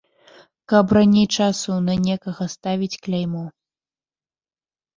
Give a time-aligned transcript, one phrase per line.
[0.71, 3.45] Каб раней часу на некага ставіць кляймо.